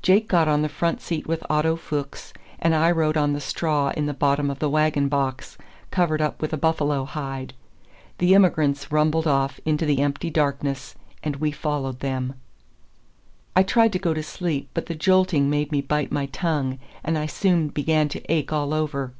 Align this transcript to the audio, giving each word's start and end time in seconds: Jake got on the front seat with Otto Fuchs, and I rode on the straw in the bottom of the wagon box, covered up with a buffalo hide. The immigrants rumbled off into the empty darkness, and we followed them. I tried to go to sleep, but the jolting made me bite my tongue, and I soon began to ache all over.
Jake 0.00 0.28
got 0.28 0.48
on 0.48 0.62
the 0.62 0.70
front 0.70 1.02
seat 1.02 1.26
with 1.26 1.44
Otto 1.50 1.76
Fuchs, 1.76 2.32
and 2.58 2.74
I 2.74 2.90
rode 2.90 3.18
on 3.18 3.34
the 3.34 3.38
straw 3.40 3.90
in 3.94 4.06
the 4.06 4.14
bottom 4.14 4.48
of 4.50 4.58
the 4.58 4.70
wagon 4.70 5.08
box, 5.10 5.58
covered 5.90 6.22
up 6.22 6.40
with 6.40 6.54
a 6.54 6.56
buffalo 6.56 7.04
hide. 7.04 7.52
The 8.16 8.32
immigrants 8.32 8.90
rumbled 8.90 9.26
off 9.26 9.60
into 9.66 9.84
the 9.84 10.00
empty 10.00 10.30
darkness, 10.30 10.94
and 11.22 11.36
we 11.36 11.50
followed 11.52 12.00
them. 12.00 12.32
I 13.54 13.62
tried 13.62 13.92
to 13.92 13.98
go 13.98 14.14
to 14.14 14.22
sleep, 14.22 14.70
but 14.72 14.86
the 14.86 14.94
jolting 14.94 15.50
made 15.50 15.70
me 15.70 15.82
bite 15.82 16.10
my 16.10 16.30
tongue, 16.32 16.78
and 17.04 17.18
I 17.18 17.26
soon 17.26 17.68
began 17.68 18.08
to 18.08 18.24
ache 18.32 18.54
all 18.54 18.72
over. 18.72 19.12